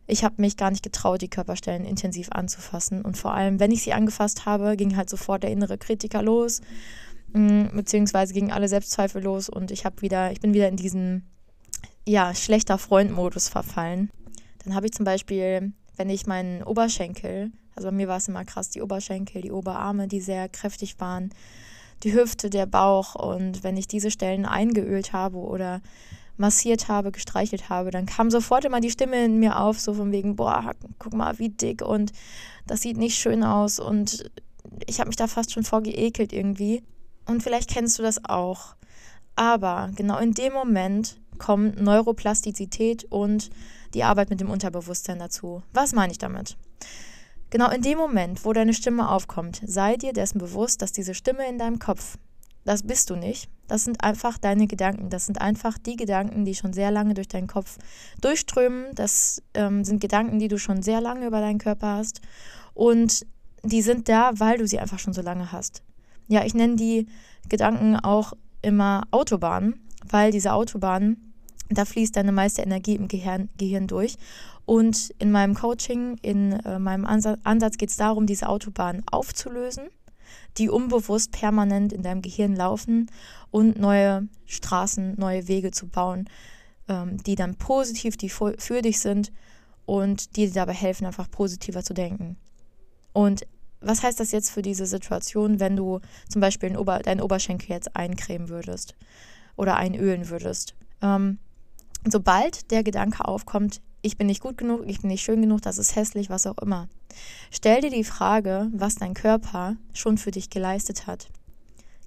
Ich 0.07 0.23
habe 0.23 0.41
mich 0.41 0.57
gar 0.57 0.71
nicht 0.71 0.83
getraut, 0.83 1.21
die 1.21 1.29
Körperstellen 1.29 1.85
intensiv 1.85 2.29
anzufassen. 2.31 3.01
Und 3.03 3.17
vor 3.17 3.33
allem, 3.33 3.59
wenn 3.59 3.71
ich 3.71 3.83
sie 3.83 3.93
angefasst 3.93 4.45
habe, 4.45 4.75
ging 4.75 4.97
halt 4.97 5.09
sofort 5.09 5.43
der 5.43 5.51
innere 5.51 5.77
Kritiker 5.77 6.21
los, 6.21 6.61
mm, 7.33 7.67
beziehungsweise 7.73 8.33
gingen 8.33 8.51
alle 8.51 8.67
Selbstzweifel 8.67 9.23
los 9.23 9.47
und 9.47 9.71
ich 9.71 9.85
habe 9.85 10.01
wieder, 10.01 10.31
ich 10.31 10.41
bin 10.41 10.53
wieder 10.53 10.67
in 10.67 10.75
diesen 10.75 11.29
ja, 12.07 12.33
schlechter 12.33 12.77
Freund-Modus 12.77 13.47
verfallen. 13.47 14.09
Dann 14.63 14.75
habe 14.75 14.87
ich 14.87 14.93
zum 14.93 15.05
Beispiel, 15.05 15.73
wenn 15.97 16.09
ich 16.09 16.25
meinen 16.25 16.63
Oberschenkel, 16.63 17.51
also 17.75 17.89
bei 17.89 17.95
mir 17.95 18.07
war 18.07 18.17
es 18.17 18.27
immer 18.27 18.45
krass, 18.45 18.69
die 18.69 18.81
Oberschenkel, 18.81 19.41
die 19.41 19.51
Oberarme, 19.51 20.07
die 20.07 20.21
sehr 20.21 20.49
kräftig 20.49 20.99
waren, 20.99 21.31
die 22.03 22.13
Hüfte, 22.13 22.49
der 22.49 22.65
Bauch. 22.65 23.15
Und 23.15 23.63
wenn 23.63 23.77
ich 23.77 23.87
diese 23.87 24.11
Stellen 24.11 24.45
eingeölt 24.45 25.13
habe 25.13 25.37
oder 25.37 25.81
massiert 26.37 26.87
habe, 26.87 27.11
gestreichelt 27.11 27.69
habe, 27.69 27.91
dann 27.91 28.05
kam 28.05 28.31
sofort 28.31 28.65
immer 28.65 28.81
die 28.81 28.89
Stimme 28.89 29.23
in 29.23 29.39
mir 29.39 29.59
auf, 29.59 29.79
so 29.79 29.93
von 29.93 30.11
wegen, 30.11 30.35
boah, 30.35 30.71
guck 30.99 31.13
mal, 31.13 31.37
wie 31.39 31.49
dick 31.49 31.81
und 31.81 32.11
das 32.67 32.81
sieht 32.81 32.97
nicht 32.97 33.17
schön 33.17 33.43
aus. 33.43 33.79
Und 33.79 34.29
ich 34.87 34.99
habe 34.99 35.07
mich 35.09 35.15
da 35.15 35.27
fast 35.27 35.51
schon 35.51 35.63
vorgeekelt 35.63 36.33
irgendwie. 36.33 36.83
Und 37.25 37.43
vielleicht 37.43 37.69
kennst 37.69 37.99
du 37.99 38.03
das 38.03 38.25
auch. 38.25 38.75
Aber 39.35 39.91
genau 39.95 40.17
in 40.17 40.33
dem 40.33 40.53
Moment 40.53 41.19
kommen 41.37 41.75
Neuroplastizität 41.81 43.05
und 43.05 43.49
die 43.93 44.03
Arbeit 44.03 44.29
mit 44.29 44.39
dem 44.39 44.49
Unterbewusstsein 44.49 45.19
dazu. 45.19 45.63
Was 45.73 45.93
meine 45.93 46.11
ich 46.11 46.17
damit? 46.17 46.57
Genau 47.51 47.69
in 47.69 47.81
dem 47.81 47.97
Moment, 47.97 48.45
wo 48.45 48.53
deine 48.53 48.73
Stimme 48.73 49.09
aufkommt, 49.09 49.61
sei 49.65 49.97
dir 49.97 50.13
dessen 50.13 50.39
bewusst, 50.39 50.81
dass 50.81 50.93
diese 50.93 51.13
Stimme 51.13 51.47
in 51.47 51.57
deinem 51.57 51.79
Kopf, 51.79 52.17
das 52.63 52.83
bist 52.83 53.09
du 53.09 53.15
nicht. 53.15 53.49
Das 53.67 53.83
sind 53.83 54.03
einfach 54.03 54.37
deine 54.37 54.67
Gedanken. 54.67 55.09
Das 55.09 55.25
sind 55.25 55.41
einfach 55.41 55.77
die 55.77 55.97
Gedanken, 55.97 56.45
die 56.45 56.55
schon 56.55 56.73
sehr 56.73 56.91
lange 56.91 57.13
durch 57.13 57.27
deinen 57.27 57.47
Kopf 57.47 57.77
durchströmen. 58.21 58.95
Das 58.95 59.43
ähm, 59.53 59.83
sind 59.83 59.99
Gedanken, 59.99 60.39
die 60.39 60.47
du 60.47 60.57
schon 60.57 60.81
sehr 60.81 61.01
lange 61.01 61.27
über 61.27 61.41
deinen 61.41 61.59
Körper 61.59 61.95
hast. 61.97 62.21
Und 62.73 63.25
die 63.63 63.81
sind 63.81 64.07
da, 64.07 64.31
weil 64.37 64.57
du 64.57 64.65
sie 64.65 64.79
einfach 64.79 64.99
schon 64.99 65.13
so 65.13 65.21
lange 65.21 65.51
hast. 65.51 65.83
Ja, 66.27 66.45
ich 66.45 66.53
nenne 66.53 66.77
die 66.77 67.07
Gedanken 67.49 67.97
auch 67.97 68.33
immer 68.61 69.03
Autobahnen, 69.11 69.87
weil 70.07 70.31
diese 70.31 70.53
Autobahnen, 70.53 71.30
da 71.77 71.85
fließt 71.85 72.15
deine 72.15 72.31
meiste 72.31 72.61
Energie 72.61 72.95
im 72.95 73.07
Gehirn, 73.07 73.49
Gehirn 73.57 73.87
durch. 73.87 74.17
Und 74.65 75.11
in 75.19 75.31
meinem 75.31 75.55
Coaching, 75.55 76.17
in 76.21 76.53
äh, 76.53 76.79
meinem 76.79 77.05
Ansatz 77.05 77.77
geht 77.77 77.89
es 77.89 77.97
darum, 77.97 78.25
diese 78.25 78.47
Autobahn 78.47 79.03
aufzulösen, 79.11 79.85
die 80.57 80.69
unbewusst 80.69 81.31
permanent 81.31 81.93
in 81.93 82.03
deinem 82.03 82.21
Gehirn 82.21 82.55
laufen 82.55 83.09
und 83.49 83.79
neue 83.79 84.27
Straßen, 84.45 85.15
neue 85.17 85.47
Wege 85.47 85.71
zu 85.71 85.87
bauen, 85.87 86.29
ähm, 86.87 87.17
die 87.23 87.35
dann 87.35 87.55
positiv 87.55 88.17
die 88.17 88.29
für, 88.29 88.55
für 88.57 88.81
dich 88.81 88.99
sind 88.99 89.31
und 89.85 90.35
die 90.35 90.45
dir 90.47 90.53
dabei 90.53 90.73
helfen, 90.73 91.05
einfach 91.05 91.29
positiver 91.29 91.83
zu 91.83 91.93
denken. 91.93 92.37
Und 93.13 93.45
was 93.81 94.03
heißt 94.03 94.19
das 94.19 94.31
jetzt 94.31 94.51
für 94.51 94.61
diese 94.61 94.85
Situation, 94.85 95.59
wenn 95.59 95.75
du 95.75 95.99
zum 96.29 96.39
Beispiel 96.39 96.77
Ober 96.77 96.99
deinen 96.99 97.21
Oberschenkel 97.21 97.69
jetzt 97.69 97.95
eincremen 97.95 98.47
würdest 98.49 98.95
oder 99.55 99.75
einölen 99.75 100.29
würdest? 100.29 100.75
Ähm, 101.01 101.39
sobald 102.07 102.71
der 102.71 102.83
Gedanke 102.83 103.25
aufkommt, 103.25 103.81
ich 104.01 104.17
bin 104.17 104.27
nicht 104.27 104.41
gut 104.41 104.57
genug, 104.57 104.83
ich 104.87 105.01
bin 105.01 105.09
nicht 105.09 105.23
schön 105.23 105.41
genug, 105.41 105.61
das 105.61 105.77
ist 105.77 105.95
hässlich, 105.95 106.29
was 106.29 106.47
auch 106.47 106.57
immer. 106.57 106.87
Stell 107.51 107.81
dir 107.81 107.91
die 107.91 108.03
Frage, 108.03 108.69
was 108.73 108.95
dein 108.95 109.13
Körper 109.13 109.75
schon 109.93 110.17
für 110.17 110.31
dich 110.31 110.49
geleistet 110.49 111.07
hat. 111.07 111.29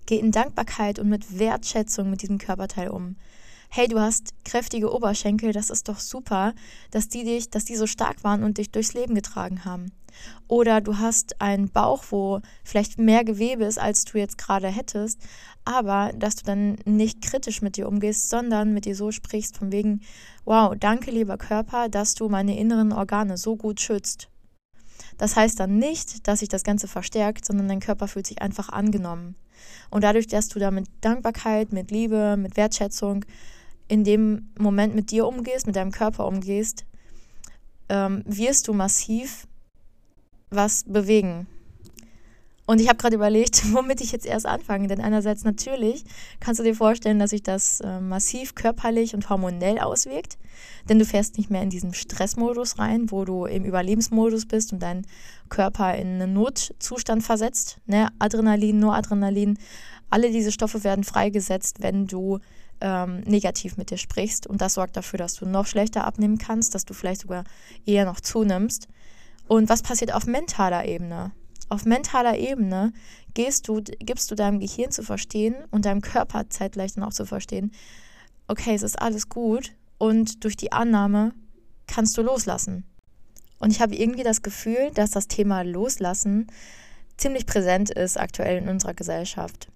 Geh 0.07 0.19
in 0.19 0.33
Dankbarkeit 0.33 0.99
und 0.99 1.09
mit 1.09 1.39
Wertschätzung 1.39 2.11
mit 2.11 2.23
diesem 2.23 2.39
Körperteil 2.39 2.89
um. 2.89 3.17
Hey, 3.77 3.89
du 3.89 3.99
hast 3.99 4.35
kräftige 4.45 4.95
Oberschenkel, 4.95 5.53
das 5.53 5.69
ist 5.69 5.89
doch 5.89 5.99
super, 5.99 6.55
dass 6.93 7.09
die 7.09 7.25
dich, 7.25 7.51
dass 7.51 7.65
die 7.65 7.75
so 7.75 7.89
stark 7.89 8.23
waren 8.23 8.45
und 8.45 8.59
dich 8.59 8.71
durchs 8.71 8.95
Leben 8.95 9.17
getragen 9.17 9.65
haben. 9.65 9.91
Oder 10.47 10.81
du 10.81 10.99
hast 10.99 11.41
einen 11.41 11.69
Bauch, 11.73 12.05
wo 12.11 12.41
vielleicht 12.63 13.01
mehr 13.01 13.25
Gewebe 13.25 13.65
ist, 13.65 13.81
als 13.81 14.05
du 14.05 14.17
jetzt 14.17 14.39
gerade 14.39 14.69
hättest, 14.69 15.19
aber 15.65 16.13
dass 16.17 16.37
du 16.37 16.45
dann 16.45 16.77
nicht 16.85 17.21
kritisch 17.21 17.63
mit 17.63 17.77
dir 17.77 17.89
umgehst, 17.89 18.31
sondern 18.31 18.75
mit 18.75 18.85
dir 18.85 18.95
so 18.95 19.11
sprichst, 19.11 19.59
von 19.59 19.73
wegen, 19.73 20.03
wow, 20.45 20.73
danke 20.79 21.11
lieber 21.11 21.37
Körper, 21.37 21.89
dass 21.89 22.15
du 22.15 22.29
meine 22.29 22.57
inneren 22.57 22.93
Organe 22.93 23.37
so 23.37 23.57
gut 23.57 23.81
schützt. 23.81 24.29
Das 25.19 25.35
heißt 25.35 25.59
dann 25.59 25.79
nicht, 25.79 26.29
dass 26.29 26.39
sich 26.39 26.49
das 26.49 26.63
Ganze 26.63 26.87
verstärkt, 26.87 27.45
sondern 27.45 27.67
dein 27.67 27.81
Körper 27.81 28.07
fühlt 28.07 28.29
sich 28.29 28.41
einfach 28.41 28.69
angenommen. 28.69 29.35
Und 29.91 30.05
dadurch, 30.05 30.29
dass 30.29 30.47
du 30.47 30.61
da 30.61 30.71
mit 30.71 30.87
Dankbarkeit, 31.01 31.73
mit 31.73 31.91
Liebe, 31.91 32.37
mit 32.37 32.57
Wertschätzung 32.57 33.25
in 33.95 34.03
dem 34.03 34.51
Moment 34.59 34.97
mit 34.97 35.13
dir 35.13 35.25
umgehst, 35.25 35.69
mit 35.69 35.77
deinem 35.77 35.93
Körper 35.93 36.27
umgehst, 36.27 36.85
ähm, 37.89 38.25
wirst 38.27 38.67
du 38.67 38.73
massiv 38.73 39.47
was 40.51 40.83
bewegen. 40.83 41.47
Und 42.67 42.81
ich 42.81 42.89
habe 42.89 42.97
gerade 42.97 43.15
überlegt, 43.15 43.63
womit 43.73 44.01
ich 44.01 44.11
jetzt 44.11 44.27
erst 44.27 44.47
anfange. 44.47 44.89
Denn 44.89 45.01
einerseits 45.01 45.45
natürlich 45.45 46.05
kannst 46.41 46.59
du 46.59 46.65
dir 46.65 46.75
vorstellen, 46.75 47.21
dass 47.21 47.31
sich 47.31 47.45
das 47.45 47.83
äh, 47.83 48.01
massiv 48.01 48.57
körperlich 48.57 49.15
und 49.15 49.31
hormonell 49.31 49.79
auswirkt. 49.79 50.39
Denn 50.89 50.99
du 50.99 51.05
fährst 51.05 51.39
nicht 51.39 51.51
mehr 51.51 51.63
in 51.63 51.71
diesen 51.71 51.95
Stressmodus 51.95 52.81
rein, 52.81 53.13
wo 53.13 53.25
du 53.25 53.45
im 53.45 53.65
Überlebensmodus 53.65 54.47
bist 54.47 54.73
und 54.73 54.83
dein 54.83 55.07
Körper 55.51 55.95
in 55.95 56.21
einen 56.21 56.33
Notzustand 56.33 57.23
versetzt. 57.23 57.79
Ne? 57.87 58.09
Adrenalin, 58.19 58.81
Noradrenalin, 58.81 59.57
alle 60.11 60.33
diese 60.33 60.51
Stoffe 60.51 60.83
werden 60.83 61.05
freigesetzt, 61.05 61.77
wenn 61.81 62.09
du 62.09 62.41
ähm, 62.81 63.21
negativ 63.21 63.77
mit 63.77 63.91
dir 63.91 63.99
sprichst. 63.99 64.47
Und 64.47 64.61
das 64.61 64.75
sorgt 64.75 64.97
dafür, 64.97 65.19
dass 65.19 65.35
du 65.35 65.47
noch 65.47 65.67
schlechter 65.67 66.05
abnehmen 66.05 66.39
kannst, 66.39 66.75
dass 66.75 66.85
du 66.85 66.95
vielleicht 66.95 67.23
sogar 67.23 67.45
eher 67.87 68.05
noch 68.05 68.21
zunimmst. 68.21 68.89
Und 69.47 69.69
was 69.69 69.83
passiert 69.83 70.13
auf 70.13 70.27
mentaler 70.27 70.85
Ebene? 70.87 71.33
Auf 71.69 71.85
mentaler 71.85 72.39
Ebene 72.39 72.93
gehst 73.35 73.69
du, 73.69 73.83
gibst 73.83 74.31
du 74.31 74.35
deinem 74.35 74.61
Gehirn 74.61 74.91
zu 74.91 75.03
verstehen 75.03 75.57
und 75.71 75.85
deinem 75.85 76.03
Körper 76.03 76.49
zeitgleich 76.49 76.95
dann 76.95 77.05
auch 77.05 77.13
zu 77.13 77.27
verstehen, 77.27 77.73
okay, 78.49 78.75
es 78.75 78.83
ist 78.83 79.01
alles 79.01 79.29
gut 79.29 79.73
und 79.99 80.45
durch 80.45 80.57
die 80.57 80.73
Annahme 80.73 81.33
kannst 81.87 82.17
du 82.17 82.23
loslassen. 82.23 82.85
Und 83.59 83.71
ich 83.71 83.81
habe 83.81 83.95
irgendwie 83.95 84.23
das 84.23 84.43
Gefühl, 84.43 84.91
dass 84.95 85.11
das 85.11 85.29
Thema 85.29 85.63
Loslassen 85.63 86.49
ziemlich 87.17 87.47
präsent 87.47 87.91
ist 87.91 88.19
aktuell 88.19 88.59
in 88.59 88.69
unserer 88.69 88.95
Gesellschaft. 88.95 89.69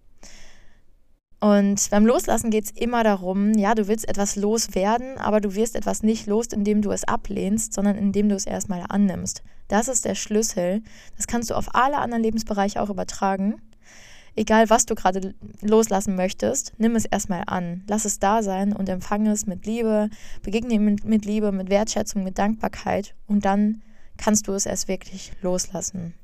Und 1.40 1.90
beim 1.90 2.04
Loslassen 2.04 2.50
geht 2.50 2.64
es 2.64 2.70
immer 2.72 3.04
darum, 3.04 3.52
ja, 3.52 3.76
du 3.76 3.86
willst 3.86 4.08
etwas 4.08 4.34
loswerden, 4.34 5.18
aber 5.18 5.40
du 5.40 5.54
wirst 5.54 5.76
etwas 5.76 6.02
nicht 6.02 6.26
los, 6.26 6.48
indem 6.48 6.82
du 6.82 6.90
es 6.90 7.04
ablehnst, 7.04 7.72
sondern 7.72 7.96
indem 7.96 8.28
du 8.28 8.34
es 8.34 8.44
erstmal 8.44 8.84
annimmst. 8.88 9.42
Das 9.68 9.86
ist 9.86 10.04
der 10.04 10.16
Schlüssel. 10.16 10.82
Das 11.16 11.28
kannst 11.28 11.50
du 11.50 11.54
auf 11.54 11.74
alle 11.74 11.98
anderen 11.98 12.24
Lebensbereiche 12.24 12.82
auch 12.82 12.90
übertragen. 12.90 13.60
Egal, 14.34 14.70
was 14.70 14.86
du 14.86 14.94
gerade 14.94 15.34
loslassen 15.62 16.16
möchtest, 16.16 16.72
nimm 16.78 16.96
es 16.96 17.04
erstmal 17.04 17.42
an. 17.46 17.82
Lass 17.88 18.04
es 18.04 18.18
da 18.18 18.42
sein 18.42 18.72
und 18.72 18.88
empfange 18.88 19.30
es 19.30 19.46
mit 19.46 19.66
Liebe, 19.66 20.10
begegne 20.42 20.74
ihm 20.74 20.84
mit, 20.84 21.04
mit 21.04 21.24
Liebe, 21.24 21.52
mit 21.52 21.70
Wertschätzung, 21.70 22.24
mit 22.24 22.38
Dankbarkeit 22.38 23.14
und 23.26 23.44
dann 23.44 23.82
kannst 24.16 24.48
du 24.48 24.52
es 24.52 24.66
erst 24.66 24.88
wirklich 24.88 25.32
loslassen. 25.42 26.14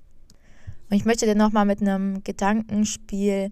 Und 0.90 0.97
ich 0.97 1.04
möchte 1.04 1.26
dir 1.26 1.35
nochmal 1.35 1.64
mit 1.64 1.80
einem 1.80 2.23
Gedankenspiel 2.23 3.50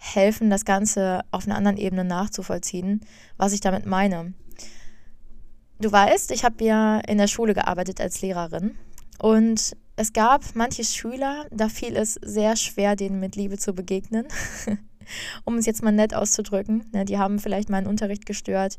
helfen, 0.00 0.50
das 0.50 0.64
Ganze 0.64 1.20
auf 1.30 1.46
einer 1.46 1.56
anderen 1.56 1.76
Ebene 1.76 2.04
nachzuvollziehen, 2.04 3.02
was 3.36 3.52
ich 3.52 3.60
damit 3.60 3.86
meine. 3.86 4.32
Du 5.78 5.92
weißt, 5.92 6.30
ich 6.30 6.44
habe 6.44 6.64
ja 6.64 6.98
in 7.00 7.18
der 7.18 7.26
Schule 7.26 7.54
gearbeitet 7.54 8.00
als 8.00 8.20
Lehrerin 8.20 8.76
und 9.18 9.76
es 9.96 10.12
gab 10.12 10.42
manche 10.54 10.84
Schüler, 10.84 11.46
da 11.50 11.68
fiel 11.68 11.96
es 11.96 12.14
sehr 12.14 12.56
schwer, 12.56 12.96
denen 12.96 13.20
mit 13.20 13.36
Liebe 13.36 13.58
zu 13.58 13.74
begegnen. 13.74 14.26
um 15.44 15.56
es 15.56 15.66
jetzt 15.66 15.82
mal 15.82 15.92
nett 15.92 16.14
auszudrücken. 16.14 16.84
Ne, 16.92 17.04
die 17.04 17.18
haben 17.18 17.38
vielleicht 17.38 17.68
meinen 17.68 17.86
Unterricht 17.86 18.26
gestört, 18.26 18.78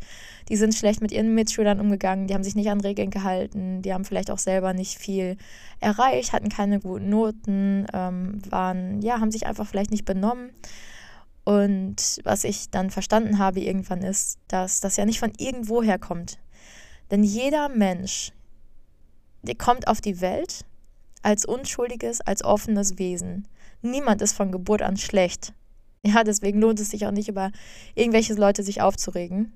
die 0.49 0.55
sind 0.55 0.73
schlecht 0.73 1.01
mit 1.01 1.11
ihren 1.11 1.33
Mitschülern 1.33 1.79
umgegangen, 1.79 2.27
die 2.27 2.33
haben 2.33 2.43
sich 2.43 2.55
nicht 2.55 2.69
an 2.69 2.81
Regeln 2.81 3.09
gehalten, 3.09 3.81
die 3.81 3.93
haben 3.93 4.05
vielleicht 4.05 4.31
auch 4.31 4.39
selber 4.39 4.73
nicht 4.73 4.97
viel 4.97 5.37
erreicht, 5.79 6.33
hatten 6.33 6.49
keine 6.49 6.79
guten 6.79 7.09
Noten, 7.09 7.85
ähm, 7.93 8.41
waren, 8.49 9.01
ja, 9.01 9.19
haben 9.19 9.31
sich 9.31 9.45
einfach 9.45 9.67
vielleicht 9.67 9.91
nicht 9.91 10.05
benommen. 10.05 10.51
Und 11.51 12.21
was 12.23 12.45
ich 12.45 12.69
dann 12.69 12.91
verstanden 12.91 13.37
habe 13.37 13.59
irgendwann 13.59 14.03
ist, 14.03 14.39
dass 14.47 14.79
das 14.79 14.95
ja 14.95 15.03
nicht 15.03 15.19
von 15.19 15.33
irgendwoher 15.37 15.99
kommt. 15.99 16.39
Denn 17.09 17.23
jeder 17.23 17.67
Mensch, 17.67 18.31
der 19.41 19.55
kommt 19.55 19.89
auf 19.89 19.99
die 19.99 20.21
Welt 20.21 20.63
als 21.23 21.43
unschuldiges, 21.43 22.21
als 22.21 22.45
offenes 22.45 22.97
Wesen. 22.99 23.49
Niemand 23.81 24.21
ist 24.21 24.31
von 24.31 24.53
Geburt 24.53 24.81
an 24.81 24.95
schlecht. 24.95 25.53
Ja, 26.05 26.23
deswegen 26.23 26.61
lohnt 26.61 26.79
es 26.79 26.91
sich 26.91 27.05
auch 27.05 27.11
nicht, 27.11 27.27
über 27.27 27.51
irgendwelche 27.95 28.33
Leute 28.33 28.63
sich 28.63 28.81
aufzuregen 28.81 29.51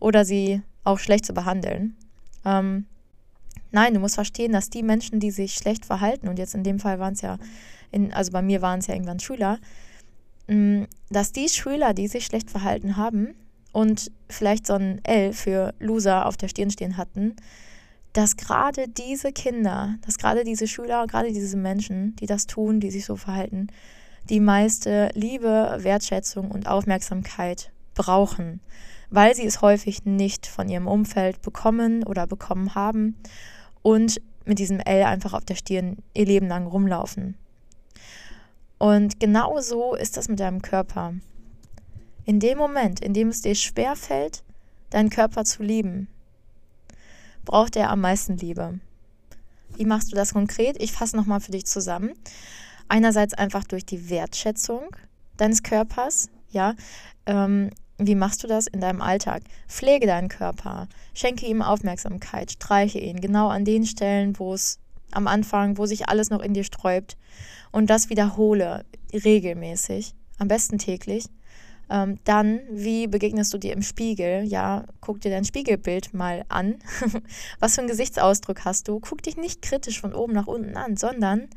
oder 0.00 0.26
sie 0.26 0.60
auch 0.84 0.98
schlecht 0.98 1.24
zu 1.24 1.32
behandeln. 1.32 1.96
Ähm, 2.44 2.84
nein, 3.70 3.94
du 3.94 4.00
musst 4.00 4.16
verstehen, 4.16 4.52
dass 4.52 4.68
die 4.68 4.82
Menschen, 4.82 5.18
die 5.18 5.30
sich 5.30 5.54
schlecht 5.54 5.86
verhalten, 5.86 6.28
und 6.28 6.38
jetzt 6.38 6.54
in 6.54 6.62
dem 6.62 6.78
Fall 6.78 6.98
waren 6.98 7.14
es 7.14 7.22
ja, 7.22 7.38
in, 7.90 8.12
also 8.12 8.32
bei 8.32 8.42
mir 8.42 8.60
waren 8.60 8.80
es 8.80 8.86
ja 8.86 8.94
irgendwann 8.94 9.18
Schüler, 9.18 9.58
dass 10.46 11.32
die 11.32 11.48
Schüler, 11.48 11.94
die 11.94 12.08
sich 12.08 12.26
schlecht 12.26 12.50
verhalten 12.50 12.96
haben 12.96 13.34
und 13.72 14.10
vielleicht 14.28 14.66
so 14.66 14.74
ein 14.74 15.00
L 15.04 15.32
für 15.32 15.74
Loser 15.78 16.26
auf 16.26 16.36
der 16.36 16.48
Stirn 16.48 16.70
stehen 16.70 16.96
hatten, 16.96 17.36
dass 18.12 18.36
gerade 18.36 18.88
diese 18.88 19.32
Kinder, 19.32 19.96
dass 20.04 20.18
gerade 20.18 20.44
diese 20.44 20.66
Schüler, 20.66 21.06
gerade 21.06 21.32
diese 21.32 21.56
Menschen, 21.56 22.14
die 22.16 22.26
das 22.26 22.46
tun, 22.46 22.80
die 22.80 22.90
sich 22.90 23.06
so 23.06 23.16
verhalten, 23.16 23.68
die 24.28 24.40
meiste 24.40 25.10
Liebe, 25.14 25.78
Wertschätzung 25.78 26.50
und 26.50 26.68
Aufmerksamkeit 26.68 27.72
brauchen, 27.94 28.60
weil 29.10 29.34
sie 29.34 29.46
es 29.46 29.62
häufig 29.62 30.04
nicht 30.04 30.46
von 30.46 30.68
ihrem 30.68 30.86
Umfeld 30.86 31.42
bekommen 31.42 32.04
oder 32.04 32.26
bekommen 32.26 32.74
haben 32.74 33.16
und 33.82 34.20
mit 34.44 34.58
diesem 34.58 34.80
L 34.80 35.04
einfach 35.04 35.32
auf 35.32 35.44
der 35.44 35.54
Stirn 35.54 35.98
ihr 36.14 36.26
Leben 36.26 36.48
lang 36.48 36.66
rumlaufen. 36.66 37.36
Und 38.82 39.20
genau 39.20 39.60
so 39.60 39.94
ist 39.94 40.16
das 40.16 40.26
mit 40.26 40.40
deinem 40.40 40.60
Körper. 40.60 41.14
In 42.24 42.40
dem 42.40 42.58
Moment, 42.58 42.98
in 42.98 43.14
dem 43.14 43.28
es 43.28 43.40
dir 43.40 43.54
schwer 43.54 43.94
fällt, 43.94 44.42
deinen 44.90 45.08
Körper 45.08 45.44
zu 45.44 45.62
lieben, 45.62 46.08
braucht 47.44 47.76
er 47.76 47.90
am 47.90 48.00
meisten 48.00 48.36
Liebe. 48.38 48.80
Wie 49.76 49.84
machst 49.84 50.10
du 50.10 50.16
das 50.16 50.32
konkret? 50.32 50.82
Ich 50.82 50.90
fasse 50.90 51.16
nochmal 51.16 51.38
für 51.38 51.52
dich 51.52 51.64
zusammen. 51.64 52.10
Einerseits 52.88 53.34
einfach 53.34 53.62
durch 53.62 53.86
die 53.86 54.10
Wertschätzung 54.10 54.88
deines 55.36 55.62
Körpers, 55.62 56.28
ja. 56.50 56.74
Ähm, 57.26 57.70
wie 57.98 58.16
machst 58.16 58.42
du 58.42 58.48
das 58.48 58.66
in 58.66 58.80
deinem 58.80 59.00
Alltag? 59.00 59.42
Pflege 59.68 60.08
deinen 60.08 60.28
Körper, 60.28 60.88
schenke 61.14 61.46
ihm 61.46 61.62
Aufmerksamkeit, 61.62 62.50
streiche 62.50 62.98
ihn 62.98 63.20
genau 63.20 63.46
an 63.46 63.64
den 63.64 63.86
Stellen, 63.86 64.36
wo 64.40 64.54
es 64.54 64.80
am 65.12 65.28
Anfang, 65.28 65.78
wo 65.78 65.86
sich 65.86 66.08
alles 66.08 66.30
noch 66.30 66.40
in 66.40 66.52
dir 66.52 66.64
sträubt 66.64 67.16
und 67.72 67.90
das 67.90 68.10
wiederhole 68.10 68.84
regelmäßig, 69.12 70.14
am 70.38 70.48
besten 70.48 70.78
täglich. 70.78 71.26
Ähm, 71.90 72.18
dann, 72.24 72.60
wie 72.70 73.06
begegnest 73.06 73.52
du 73.52 73.58
dir 73.58 73.72
im 73.72 73.82
Spiegel? 73.82 74.44
Ja, 74.44 74.84
guck 75.00 75.20
dir 75.20 75.30
dein 75.30 75.44
Spiegelbild 75.44 76.14
mal 76.14 76.44
an. 76.48 76.76
Was 77.58 77.74
für 77.74 77.80
einen 77.80 77.88
Gesichtsausdruck 77.88 78.64
hast 78.64 78.88
du? 78.88 79.00
Guck 79.00 79.22
dich 79.22 79.36
nicht 79.36 79.62
kritisch 79.62 80.00
von 80.00 80.14
oben 80.14 80.32
nach 80.32 80.46
unten 80.46 80.76
an, 80.76 80.96
sondern 80.96 81.48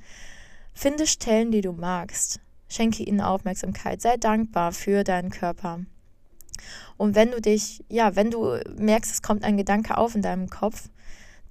Finde 0.77 1.07
Stellen, 1.07 1.51
die 1.51 1.61
du 1.61 1.71
magst. 1.71 2.41
Schenke 2.67 3.01
ihnen 3.03 3.21
Aufmerksamkeit. 3.21 4.01
Sei 4.01 4.17
dankbar 4.17 4.73
für 4.73 5.05
deinen 5.05 5.29
Körper. 5.29 5.79
Und 6.97 7.15
wenn 7.15 7.31
du 7.31 7.39
dich, 7.39 7.83
ja, 7.87 8.17
wenn 8.17 8.29
du 8.29 8.59
merkst, 8.77 9.09
es 9.09 9.21
kommt 9.21 9.45
ein 9.45 9.55
Gedanke 9.55 9.97
auf 9.97 10.15
in 10.15 10.21
deinem 10.21 10.49
Kopf, 10.49 10.89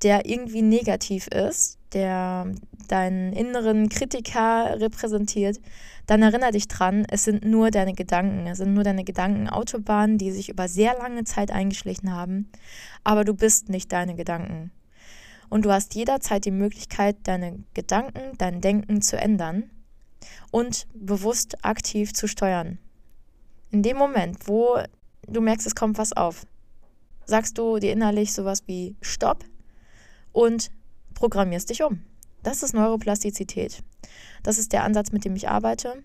der 0.04 0.26
irgendwie 0.26 0.62
negativ 0.62 1.26
ist, 1.28 1.78
der 1.94 2.52
deinen 2.88 3.32
inneren 3.32 3.88
Kritiker 3.88 4.78
repräsentiert, 4.78 5.60
dann 6.06 6.20
erinnere 6.20 6.52
dich 6.52 6.68
dran, 6.68 7.06
es 7.10 7.24
sind 7.24 7.44
nur 7.44 7.70
deine 7.70 7.94
Gedanken, 7.94 8.46
es 8.46 8.58
sind 8.58 8.74
nur 8.74 8.84
deine 8.84 9.04
Gedankenautobahnen, 9.04 10.18
die 10.18 10.30
sich 10.30 10.50
über 10.50 10.68
sehr 10.68 10.98
lange 10.98 11.24
Zeit 11.24 11.50
eingeschlichen 11.50 12.12
haben, 12.12 12.50
aber 13.02 13.24
du 13.24 13.32
bist 13.32 13.70
nicht 13.70 13.90
deine 13.92 14.14
Gedanken. 14.14 14.70
Und 15.48 15.64
du 15.64 15.72
hast 15.72 15.94
jederzeit 15.94 16.44
die 16.44 16.50
Möglichkeit, 16.50 17.16
deine 17.22 17.60
Gedanken, 17.72 18.36
dein 18.36 18.60
Denken 18.60 19.00
zu 19.00 19.16
ändern 19.16 19.70
und 20.50 20.86
bewusst 20.94 21.64
aktiv 21.64 22.12
zu 22.12 22.28
steuern. 22.28 22.78
In 23.70 23.82
dem 23.82 23.96
Moment, 23.96 24.46
wo 24.46 24.76
du 25.26 25.40
merkst, 25.40 25.66
es 25.66 25.74
kommt 25.74 25.96
was 25.96 26.12
auf, 26.12 26.46
sagst 27.24 27.56
du 27.56 27.78
dir 27.78 27.92
innerlich 27.92 28.34
sowas 28.34 28.64
wie 28.66 28.96
Stopp 29.00 29.44
und 30.34 30.70
programmierst 31.14 31.70
dich 31.70 31.82
um. 31.82 32.02
Das 32.42 32.62
ist 32.62 32.74
Neuroplastizität. 32.74 33.82
Das 34.42 34.58
ist 34.58 34.74
der 34.74 34.84
Ansatz, 34.84 35.12
mit 35.12 35.24
dem 35.24 35.34
ich 35.34 35.48
arbeite. 35.48 36.02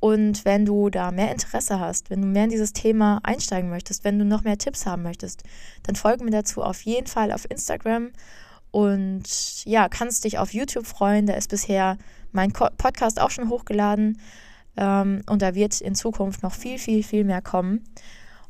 Und 0.00 0.44
wenn 0.44 0.64
du 0.64 0.88
da 0.88 1.10
mehr 1.10 1.32
Interesse 1.32 1.80
hast, 1.80 2.08
wenn 2.08 2.22
du 2.22 2.28
mehr 2.28 2.44
in 2.44 2.50
dieses 2.50 2.72
Thema 2.72 3.20
einsteigen 3.24 3.68
möchtest, 3.68 4.04
wenn 4.04 4.18
du 4.18 4.24
noch 4.24 4.44
mehr 4.44 4.56
Tipps 4.56 4.86
haben 4.86 5.02
möchtest, 5.02 5.42
dann 5.82 5.96
folge 5.96 6.24
mir 6.24 6.30
dazu 6.30 6.62
auf 6.62 6.80
jeden 6.82 7.08
Fall 7.08 7.32
auf 7.32 7.50
Instagram 7.50 8.12
und 8.70 9.64
ja, 9.64 9.88
kannst 9.88 10.24
dich 10.24 10.38
auf 10.38 10.54
YouTube 10.54 10.86
freuen. 10.86 11.26
Da 11.26 11.34
ist 11.34 11.50
bisher 11.50 11.98
mein 12.32 12.52
Podcast 12.52 13.20
auch 13.20 13.30
schon 13.30 13.48
hochgeladen 13.48 14.20
ähm, 14.76 15.22
und 15.28 15.42
da 15.42 15.54
wird 15.54 15.80
in 15.80 15.94
Zukunft 15.94 16.42
noch 16.42 16.54
viel, 16.54 16.78
viel, 16.78 17.02
viel 17.02 17.24
mehr 17.24 17.42
kommen. 17.42 17.84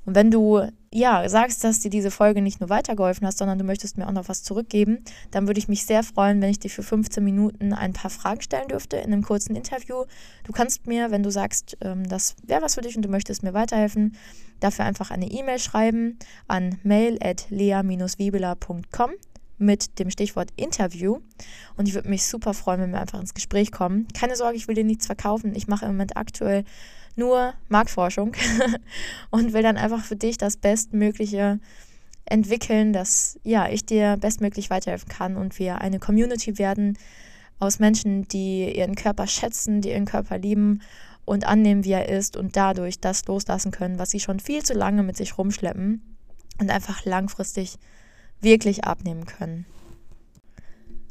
Und 0.07 0.15
wenn 0.15 0.31
du 0.31 0.63
ja 0.93 1.29
sagst, 1.29 1.65
dass 1.65 1.81
dir 1.81 1.91
diese 1.91 2.11
Folge 2.11 2.41
nicht 2.41 2.61
nur 2.61 2.71
weitergeholfen 2.71 3.27
hat, 3.27 3.37
sondern 3.37 3.59
du 3.59 3.65
möchtest 3.65 3.99
mir 3.99 4.07
auch 4.07 4.13
noch 4.13 4.29
was 4.29 4.45
zurückgeben, 4.45 5.05
dann 5.33 5.47
würde 5.47 5.59
ich 5.59 5.69
mich 5.69 5.85
sehr 5.85 6.03
freuen, 6.03 6.41
wenn 6.41 6.49
ich 6.51 6.59
dir 6.59 6.71
für 6.71 6.83
15 6.83 7.23
Minuten 7.23 7.75
ein 7.75 7.93
paar 7.93 8.11
Fragen 8.11 8.41
stellen 8.41 8.69
dürfte 8.69 8.97
in 8.97 9.13
einem 9.13 9.23
kurzen 9.23 9.55
Interview. 9.57 10.05
Du 10.45 10.53
kannst 10.53 10.87
mir, 10.87 11.11
wenn 11.11 11.23
du 11.23 11.31
sagst, 11.31 11.77
ähm, 11.83 12.09
das 12.09 12.37
wäre 12.45 12.63
was 12.63 12.77
für 12.77 12.81
dich 12.81 12.97
und 12.97 13.03
du 13.03 13.11
möchtest 13.11 13.43
mir 13.43 13.53
weiterhelfen, 13.53 14.17
dafür 14.61 14.87
einfach 14.87 15.11
eine 15.11 15.31
E-Mail 15.31 15.59
schreiben 15.59 16.19
an 16.49 16.79
mail@lea-wiebeler.com 16.85 19.11
mit 19.59 19.99
dem 19.99 20.11
Stichwort 20.11 20.51
Interview. 20.57 21.19
Und 21.77 21.89
ich 21.89 21.95
würde 21.95 22.09
mich 22.09 22.27
super 22.27 22.55
freuen, 22.55 22.81
wenn 22.81 22.93
wir 22.93 23.01
einfach 23.01 23.21
ins 23.21 23.35
Gespräch 23.35 23.73
kommen. 23.73 24.07
Keine 24.15 24.37
Sorge, 24.37 24.57
ich 24.57 24.69
will 24.69 24.75
dir 24.75 24.85
nichts 24.85 25.07
verkaufen. 25.07 25.55
Ich 25.55 25.67
mache 25.67 25.87
im 25.87 25.93
Moment 25.93 26.17
aktuell 26.17 26.65
nur 27.17 27.55
Marktforschung 27.69 28.35
und 29.31 29.53
will 29.53 29.63
dann 29.63 29.77
einfach 29.77 30.05
für 30.05 30.17
dich 30.17 30.39
das 30.39 30.57
Bestmögliche 30.57 31.59
entwickeln, 32.27 32.93
dass 32.93 33.39
ja, 33.45 33.69
ich 33.69 33.87
dir 33.87 34.17
bestmöglich 34.17 34.71
weiterhelfen 34.71 35.09
kann 35.09 35.37
und 35.37 35.59
wir 35.59 35.81
eine 35.81 35.99
Community 35.99 36.59
werden 36.59 36.99
aus 37.59 37.79
Menschen, 37.79 38.29
die 38.29 38.77
ihren 38.77 38.95
Körper 38.95 39.27
schätzen, 39.27 39.81
die 39.81 39.91
ihren 39.91 40.05
Körper 40.05 40.39
lieben 40.39 40.83
und 41.25 41.47
annehmen, 41.47 41.85
wie 41.85 41.93
er 41.93 42.09
ist 42.09 42.37
und 42.37 42.57
dadurch 42.57 43.01
das 43.01 43.27
loslassen 43.27 43.71
können, 43.71 43.99
was 43.99 44.11
sie 44.11 44.21
schon 44.21 44.41
viel 44.41 44.63
zu 44.63 44.75
lange 44.75 45.03
mit 45.03 45.17
sich 45.17 45.39
rumschleppen 45.39 46.03
und 46.61 46.71
einfach 46.71 47.05
langfristig 47.05 47.77
wirklich 48.41 48.85
abnehmen 48.85 49.25
können. 49.27 49.67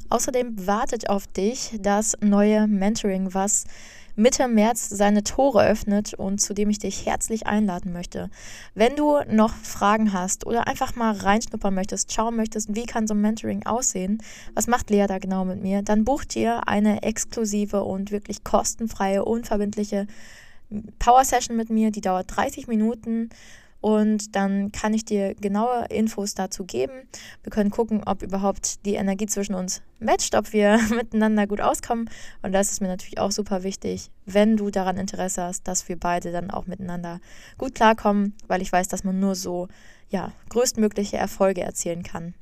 Außerdem 0.09 0.67
wartet 0.67 1.09
auf 1.09 1.25
dich 1.27 1.77
das 1.81 2.15
neue 2.21 2.67
Mentoring, 2.67 3.33
was 3.33 3.65
Mitte 4.15 4.47
März 4.47 4.89
seine 4.89 5.23
Tore 5.23 5.65
öffnet 5.67 6.13
und 6.13 6.39
zu 6.39 6.53
dem 6.53 6.69
ich 6.69 6.79
dich 6.79 7.05
herzlich 7.05 7.47
einladen 7.47 7.91
möchte. 7.91 8.29
Wenn 8.73 8.95
du 8.95 9.19
noch 9.29 9.53
Fragen 9.53 10.13
hast 10.13 10.45
oder 10.45 10.67
einfach 10.67 10.95
mal 10.95 11.13
reinschnuppern 11.13 11.73
möchtest, 11.73 12.13
schauen 12.13 12.35
möchtest, 12.35 12.75
wie 12.75 12.85
kann 12.85 13.07
so 13.07 13.13
ein 13.13 13.21
Mentoring 13.21 13.65
aussehen, 13.65 14.21
was 14.53 14.67
macht 14.67 14.89
Lea 14.89 15.05
da 15.07 15.19
genau 15.19 15.43
mit 15.43 15.61
mir, 15.61 15.81
dann 15.81 16.05
buch 16.05 16.23
dir 16.23 16.67
eine 16.67 17.03
exklusive 17.03 17.83
und 17.83 18.11
wirklich 18.11 18.43
kostenfreie, 18.43 19.25
unverbindliche 19.25 20.07
Power 20.99 21.23
Session 21.23 21.57
mit 21.57 21.69
mir, 21.69 21.91
die 21.91 22.01
dauert 22.01 22.35
30 22.35 22.67
Minuten 22.67 23.29
und 23.85 24.35
dann 24.35 24.71
kann 24.71 24.95
ich 24.95 25.05
dir 25.05 25.35
genaue 25.35 25.85
Infos 25.91 26.33
dazu 26.33 26.65
geben. 26.65 27.07
Wir 27.43 27.51
können 27.51 27.69
gucken, 27.69 28.01
ob 28.03 28.23
überhaupt 28.23 28.83
die 28.83 28.95
Energie 28.95 29.27
zwischen 29.27 29.53
uns 29.53 29.83
matcht, 29.99 30.33
ob 30.33 30.53
wir 30.53 30.79
miteinander 30.89 31.45
gut 31.45 31.61
auskommen. 31.61 32.09
Und 32.41 32.51
das 32.51 32.71
ist 32.71 32.81
mir 32.81 32.87
natürlich 32.87 33.19
auch 33.19 33.29
super 33.29 33.61
wichtig, 33.61 34.09
wenn 34.25 34.57
du 34.57 34.71
daran 34.71 34.97
Interesse 34.97 35.43
hast, 35.43 35.67
dass 35.67 35.87
wir 35.87 35.99
beide 35.99 36.31
dann 36.31 36.49
auch 36.49 36.65
miteinander 36.65 37.19
gut 37.59 37.75
klarkommen, 37.75 38.33
weil 38.47 38.63
ich 38.63 38.71
weiß, 38.71 38.87
dass 38.87 39.03
man 39.03 39.19
nur 39.19 39.35
so 39.35 39.67
ja, 40.09 40.31
größtmögliche 40.49 41.17
Erfolge 41.17 41.61
erzielen 41.61 42.01
kann. 42.01 42.33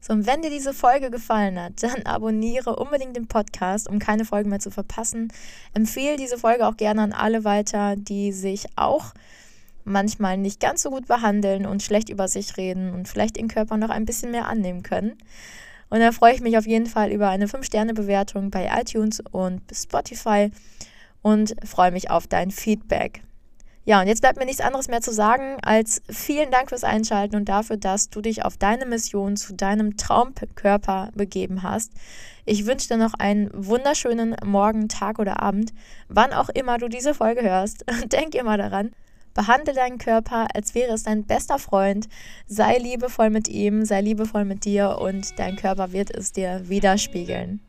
So, 0.00 0.14
und 0.14 0.26
wenn 0.26 0.42
dir 0.42 0.50
diese 0.50 0.74
Folge 0.74 1.12
gefallen 1.12 1.60
hat, 1.60 1.74
dann 1.80 2.02
abonniere 2.06 2.74
unbedingt 2.74 3.14
den 3.14 3.28
Podcast, 3.28 3.88
um 3.88 4.00
keine 4.00 4.24
Folgen 4.24 4.50
mehr 4.50 4.58
zu 4.58 4.72
verpassen. 4.72 5.32
Empfehle 5.74 6.16
diese 6.16 6.38
Folge 6.38 6.66
auch 6.66 6.76
gerne 6.76 7.02
an 7.02 7.12
alle 7.12 7.44
weiter, 7.44 7.94
die 7.94 8.32
sich 8.32 8.66
auch 8.74 9.14
manchmal 9.84 10.36
nicht 10.36 10.60
ganz 10.60 10.82
so 10.82 10.90
gut 10.90 11.06
behandeln 11.06 11.66
und 11.66 11.82
schlecht 11.82 12.08
über 12.08 12.28
sich 12.28 12.56
reden 12.56 12.92
und 12.92 13.08
vielleicht 13.08 13.36
den 13.36 13.48
Körper 13.48 13.76
noch 13.76 13.90
ein 13.90 14.04
bisschen 14.04 14.30
mehr 14.30 14.48
annehmen 14.48 14.82
können. 14.82 15.16
Und 15.90 16.00
da 16.00 16.12
freue 16.12 16.34
ich 16.34 16.40
mich 16.40 16.56
auf 16.56 16.66
jeden 16.66 16.86
Fall 16.86 17.12
über 17.12 17.28
eine 17.28 17.46
5-Sterne-Bewertung 17.46 18.50
bei 18.50 18.70
iTunes 18.80 19.20
und 19.30 19.60
Spotify 19.72 20.50
und 21.20 21.54
freue 21.64 21.92
mich 21.92 22.10
auf 22.10 22.26
dein 22.26 22.50
Feedback. 22.50 23.22
Ja, 23.84 24.00
und 24.00 24.06
jetzt 24.06 24.20
bleibt 24.20 24.38
mir 24.38 24.44
nichts 24.44 24.60
anderes 24.60 24.86
mehr 24.86 25.00
zu 25.00 25.12
sagen 25.12 25.56
als 25.60 26.02
vielen 26.08 26.52
Dank 26.52 26.68
fürs 26.68 26.84
Einschalten 26.84 27.34
und 27.34 27.48
dafür, 27.48 27.76
dass 27.76 28.10
du 28.10 28.20
dich 28.20 28.44
auf 28.44 28.56
deine 28.56 28.86
Mission 28.86 29.36
zu 29.36 29.54
deinem 29.54 29.96
Traumkörper 29.96 31.10
begeben 31.14 31.64
hast. 31.64 31.90
Ich 32.44 32.64
wünsche 32.66 32.86
dir 32.86 32.96
noch 32.96 33.14
einen 33.14 33.50
wunderschönen 33.52 34.36
Morgen, 34.44 34.88
Tag 34.88 35.18
oder 35.18 35.42
Abend, 35.42 35.72
wann 36.08 36.32
auch 36.32 36.48
immer 36.48 36.78
du 36.78 36.88
diese 36.88 37.12
Folge 37.12 37.42
hörst. 37.42 37.84
Denk 38.06 38.36
immer 38.36 38.56
daran, 38.56 38.92
Behandle 39.34 39.74
deinen 39.74 39.98
Körper, 39.98 40.48
als 40.54 40.74
wäre 40.74 40.92
es 40.92 41.04
dein 41.04 41.24
bester 41.24 41.58
Freund. 41.58 42.08
Sei 42.46 42.78
liebevoll 42.78 43.30
mit 43.30 43.48
ihm, 43.48 43.84
sei 43.84 44.00
liebevoll 44.00 44.44
mit 44.44 44.64
dir 44.64 44.98
und 45.00 45.38
dein 45.38 45.56
Körper 45.56 45.92
wird 45.92 46.10
es 46.10 46.32
dir 46.32 46.68
widerspiegeln. 46.68 47.60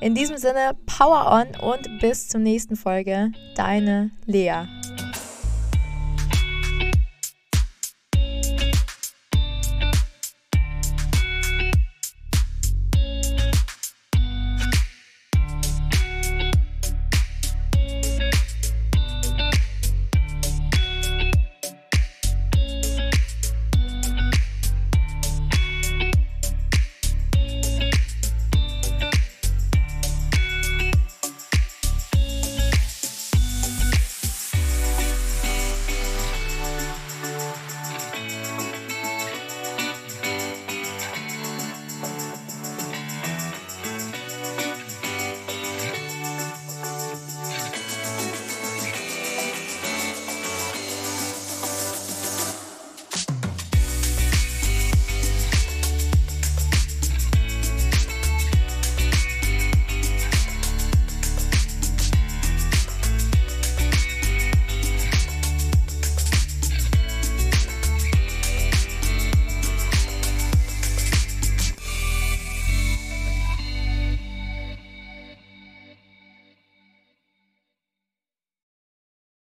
In 0.00 0.14
diesem 0.14 0.36
Sinne, 0.36 0.76
Power 0.86 1.32
on 1.32 1.60
und 1.60 2.00
bis 2.00 2.28
zur 2.28 2.40
nächsten 2.40 2.76
Folge. 2.76 3.32
Deine 3.56 4.10
Lea. 4.26 4.66